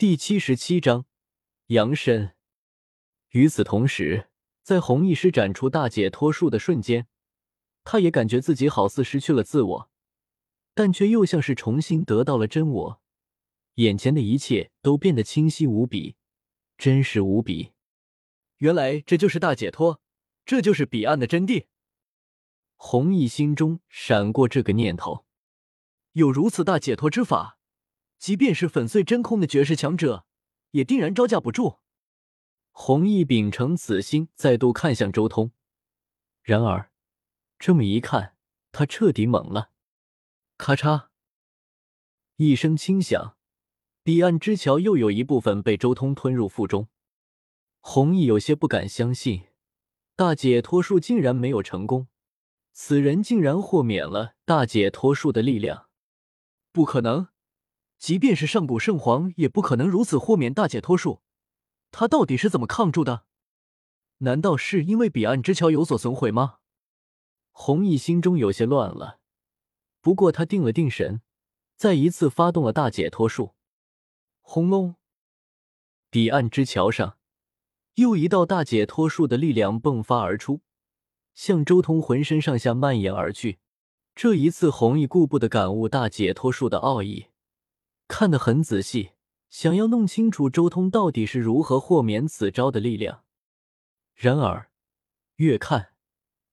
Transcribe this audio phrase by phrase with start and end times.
[0.00, 1.04] 第七十七章
[1.66, 2.34] 扬身。
[3.32, 4.30] 与此同时，
[4.62, 7.06] 在红翼施展出大解脱术的瞬间，
[7.84, 9.90] 他也感觉自己好似失去了自我，
[10.72, 13.02] 但却又像是重新得到了真我。
[13.74, 16.16] 眼前的一切都变得清晰无比，
[16.78, 17.72] 真实无比。
[18.56, 20.00] 原来这就是大解脱，
[20.46, 21.66] 这就是彼岸的真谛。
[22.76, 25.26] 红翼心中闪过这个念头：
[26.12, 27.58] 有如此大解脱之法，
[28.20, 30.26] 即便是粉碎真空的绝世强者，
[30.72, 31.78] 也定然招架不住。
[32.70, 35.52] 弘毅秉承此心，再度看向周通。
[36.42, 36.92] 然而，
[37.58, 38.36] 这么一看，
[38.72, 39.70] 他彻底懵了。
[40.58, 41.08] 咔嚓，
[42.36, 43.38] 一声轻响，
[44.02, 46.88] 彼岸之桥又有一部分被周通吞入腹中。
[47.80, 49.44] 弘毅有些不敢相信，
[50.14, 52.08] 大解脱术竟然没有成功，
[52.74, 55.88] 此人竟然豁免了大解脱术的力量。
[56.70, 57.28] 不可能，
[58.00, 61.20] 即便是上古圣皇也不可能如此豁免大解脱术。
[61.92, 63.26] 他到底是怎么抗住的？
[64.18, 66.60] 难道是因为彼岸之桥有所损毁吗？
[67.52, 69.20] 红毅心中有些乱了。
[70.00, 71.20] 不过他定了定神，
[71.76, 73.54] 再一次发动了大解脱术。
[74.40, 74.96] 轰隆！
[76.08, 77.18] 彼岸之桥上，
[77.96, 80.62] 又一道大解脱术的力量迸发而出，
[81.34, 83.58] 向周通浑身上下蔓延而去。
[84.14, 87.26] 这一次，红毅顾不得感悟大解脱术的奥义，
[88.10, 89.12] 看得很仔细。
[89.48, 93.24] 想要弄清楚周通到底是如何豁免此招的力量，
[94.14, 94.70] 然而
[95.36, 95.94] 越看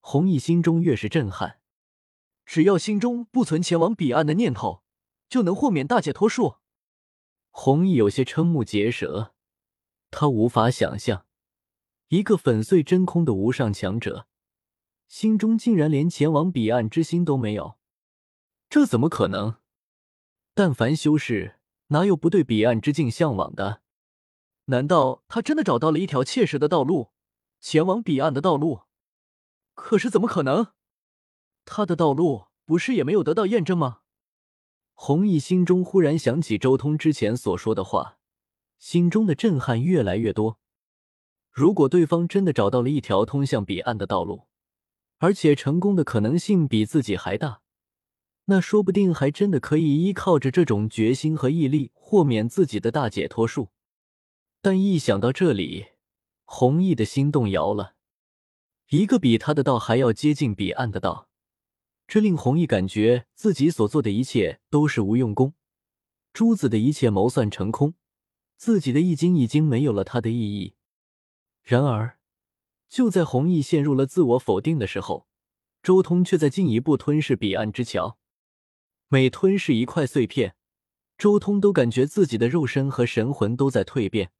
[0.00, 1.60] 弘毅心中越是震撼。
[2.46, 4.82] 只要心中不存前往彼岸的念头，
[5.28, 6.56] 就能豁免大解脱术。
[7.50, 9.34] 弘毅有些瞠目结舌，
[10.10, 11.26] 他无法想象
[12.08, 14.26] 一个粉碎真空的无上强者，
[15.08, 17.76] 心中竟然连前往彼岸之心都没有，
[18.70, 19.57] 这怎么可能？
[20.58, 21.60] 但凡修士。
[21.90, 23.80] 哪有不对彼岸之境向往的？
[24.64, 27.12] 难道他真的找到了一条切实的道路，
[27.60, 28.80] 前往彼岸的道路？
[29.74, 30.72] 可是怎么可能？
[31.64, 34.00] 他的道路不是也没有得到验证吗？
[34.94, 38.18] 弘毅心中忽然想起周通之前所说的话，
[38.80, 40.58] 心中的震撼越来越多。
[41.52, 44.48] 如果对方真的找到了一条通向彼岸的道路，
[45.18, 47.60] 而且成功的可能性比自己还大。
[48.50, 53.68] 那说不定还真的可以依靠着这种决心和毅力豁免自己的大解脱术，
[54.62, 55.88] 但一想到这里，
[56.46, 57.96] 弘毅的心动摇了。
[58.88, 61.28] 一个比他的道还要接近彼岸的道，
[62.06, 65.52] 这令弘毅感觉自己所做的一切都是无用功，
[66.32, 67.92] 朱子的一切谋算成空，
[68.56, 70.74] 自己的易经已经没有了它的意义。
[71.62, 72.18] 然而，
[72.88, 75.26] 就在弘毅陷入了自我否定的时候，
[75.82, 78.17] 周通却在进一步吞噬彼岸之桥。
[79.10, 80.54] 每吞噬一块碎片，
[81.16, 84.30] 周通都感觉自己的肉身和神魂都在蜕变，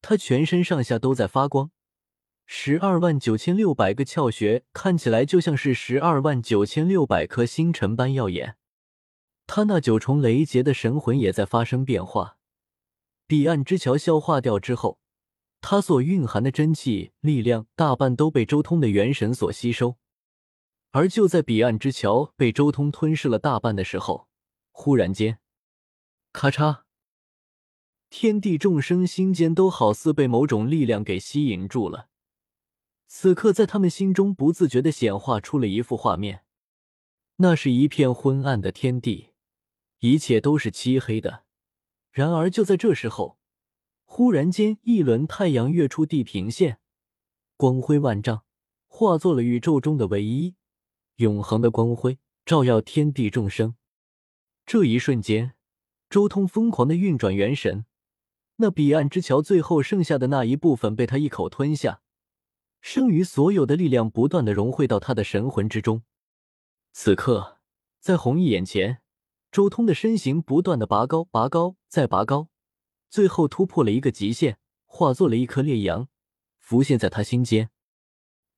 [0.00, 1.70] 他全身上下都在发光，
[2.46, 8.56] 十二万九千六百个窍穴看起来就像是十二万九千六百颗星辰般耀眼。
[9.46, 12.38] 他那九重雷劫的神魂也在发生变化。
[13.26, 14.98] 彼岸之桥消化掉之后，
[15.60, 19.98] 他所蕴含的真气力量大半都被周通的元神所吸收。
[20.92, 24.28] 而就在彼岸之桥被周通吞噬了大半的时候，
[24.72, 25.38] 忽然间，
[26.32, 26.82] 咔嚓！
[28.08, 32.08] 天地众生心间都好似被某种力量给吸引住了。
[33.06, 36.44] 此刻，在他们心中不自觉的显化出了一幅画面，
[37.36, 39.30] 那是一片昏暗的天地，
[40.00, 41.44] 一切都是漆黑的。
[42.10, 43.38] 然而，就在这时候，
[44.04, 46.80] 忽然间，一轮太阳跃出地平线，
[47.56, 48.42] 光辉万丈，
[48.88, 50.56] 化作了宇宙中的唯一。
[51.20, 53.74] 永恒的光辉照耀天地众生。
[54.64, 55.52] 这一瞬间，
[56.08, 57.84] 周通疯狂的运转元神，
[58.56, 62.00] 那彼岸之桥最后剩下的那一部分被他一口吞下，
[62.80, 66.02] 剩余所有的力量不断的融汇到他的神魂之中。
[66.92, 67.58] 此刻，
[68.00, 69.02] 在弘毅眼前，
[69.52, 72.48] 周通的身形不断的拔高、拔高再拔高，
[73.10, 76.08] 最后突破了一个极限，化作了一颗烈阳，
[76.58, 77.68] 浮现在他心间。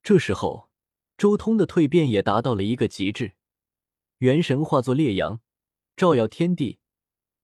[0.01, 0.72] 这时候。
[1.23, 3.35] 周通的蜕变也达到了一个极致，
[4.19, 5.39] 元神化作烈阳，
[5.95, 6.81] 照耀天地。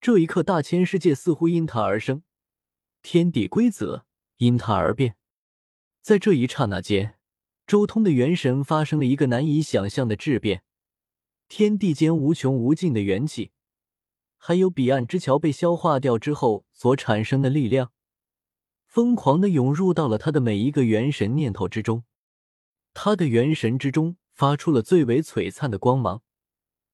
[0.01, 2.25] 这一刻，大千世界似乎因他而生，
[3.03, 4.05] 天地规则
[4.39, 5.15] 因他而变。
[6.03, 7.21] 在这一刹那间，
[7.69, 10.65] 周通的元神发生了一个难以想象的质变，
[11.47, 13.53] 天地间无穷无尽的元气，
[14.39, 17.93] 还有彼岸之桥被消化掉之后所产生的力量，
[18.89, 22.03] 疯狂的涌入到了他的每一个元神念头之中。
[23.00, 26.21] 他的元神之中发出了最为璀璨的光芒，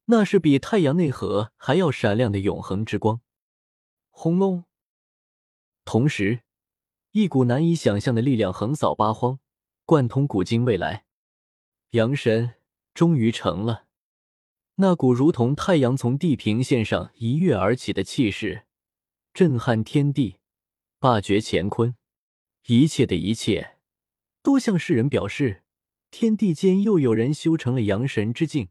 [0.04, 3.22] 那是比太阳内核还要闪亮的永恒之光。
[4.10, 4.64] 轰隆！
[5.86, 6.42] 同时，
[7.12, 9.38] 一股难以想象的力量横扫八荒，
[9.86, 11.06] 贯通古今未来。
[11.92, 12.56] 阳神
[12.92, 13.86] 终于成了，
[14.74, 18.66] 那股如同太阳从地平线上一跃而起的气势，
[19.32, 20.36] 震撼天地，
[20.98, 21.96] 霸绝乾坤。
[22.66, 23.78] 一切的一切，
[24.42, 25.63] 都向世人表示，
[26.16, 28.68] 天地间又有人修成了阳神之境。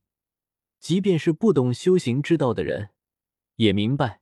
[0.79, 2.91] 即便是不懂修行之道的人，
[3.57, 4.21] 也明白，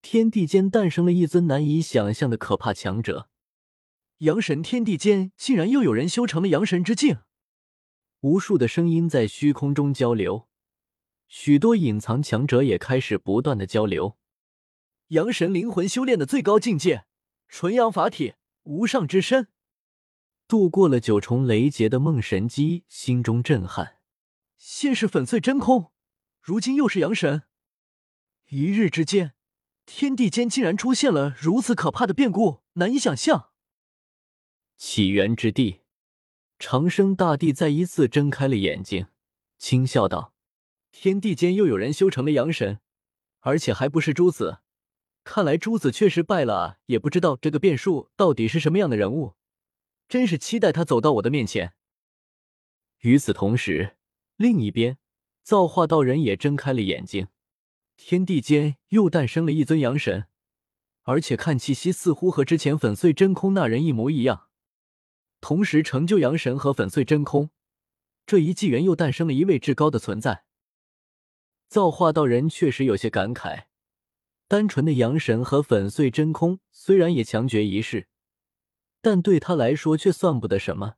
[0.00, 3.28] 天地间诞生了一尊难以想象的可怕强者。
[4.20, 7.18] 阳神天地间竟然又有人修成了阳神之境，
[8.20, 10.48] 无数的声音在虚空中交流，
[11.28, 14.16] 许多隐藏强者也开始不断的交流。
[15.08, 17.04] 阳神灵魂修炼的最高境界，
[17.46, 19.48] 纯阳法体，无上之身。
[20.46, 23.96] 度过了九重雷劫的梦神姬心中震撼，
[24.56, 25.92] 先是粉碎真空。
[26.40, 27.44] 如今又是阳神，
[28.50, 29.32] 一日之间，
[29.86, 33.50] 天地间竟然出现了如此可怕的变故，难以想象。
[34.76, 35.80] 起源之地，
[36.58, 39.06] 长生大帝再一次睁开了眼睛，
[39.56, 40.34] 轻笑道
[40.92, 42.80] ：“天地间又有人修成了阳神，
[43.40, 44.58] 而且还不是朱子。
[45.22, 46.76] 看来朱子确实败了！
[46.86, 49.36] 也不知道这个变数到底是什么样的人物，
[50.08, 51.74] 真是期待他走到我的面前。”
[53.00, 53.96] 与此同时，
[54.36, 54.98] 另一边。
[55.42, 57.28] 造化道人也睁开了眼睛，
[57.98, 60.24] 天地间又诞生了一尊阳神，
[61.02, 64.48] 而且看气息似乎和之前粉碎真空那人一模一样。
[65.42, 67.50] 同时成就阳神和粉碎真空
[68.24, 70.44] 这一纪元，又诞生了一位至高的存在。
[71.68, 73.64] 造化道人确实有些感慨，
[74.48, 78.08] 单纯的阳神和粉碎真空虽然也强绝一世，
[79.04, 80.94] 但对他来说却算不得什么。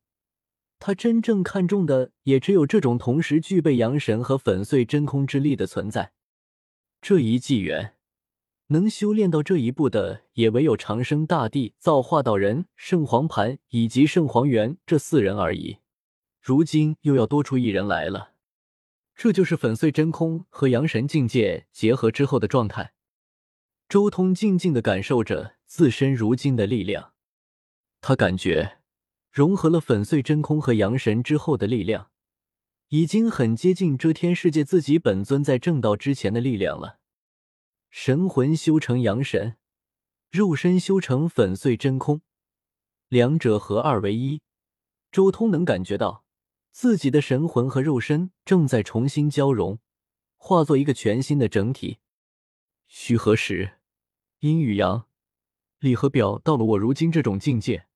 [0.79, 6.13] 他真正看重的也只有这种同时具备阳神和粉碎真空之力的存在。
[7.03, 7.95] 这一纪元
[8.69, 15.79] 能修炼到这一步的，也唯有长生大帝、造化道人、圣皇盘以及圣皇元这四人而已。
[16.41, 18.35] 如今又要多出一人来了，
[19.17, 22.93] 这就是粉碎真空和阳神境界结合之后的状态。
[23.89, 27.13] 周通静静的感受着自身如今的力量，
[28.01, 28.79] 他感觉。
[29.31, 32.11] 融合了粉碎真空和阳神之后的力量，
[32.89, 37.01] 已经很接近遮天世界自己本尊在正道之前的力量了。
[37.91, 39.59] 神魂修成阳神，
[40.31, 42.23] 肉身修成粉碎真空，
[43.09, 44.41] 两者合二为一。
[45.13, 46.25] 周通能感觉到
[46.71, 49.79] 自己的神魂和肉身正在重新交融，
[50.39, 51.99] 化作一个全新的整体。
[52.87, 53.81] 虚和实，
[54.39, 55.07] 阴与阳，
[55.87, 57.87] 礼和表，到了我如今这种境界。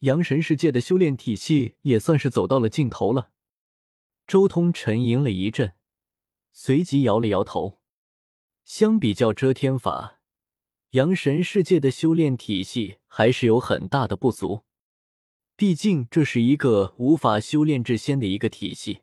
[0.00, 3.30] 阳神世界的修炼体系也算是走到了尽头了。
[4.26, 5.74] 周通沉吟了一阵，
[6.52, 7.78] 随即摇了摇头。
[8.64, 10.20] 相比较遮天法，
[10.90, 14.62] 阳神世界的修炼体系还是有很大的不足。
[15.54, 19.02] 毕竟这是一个无法修炼至仙的一个体系。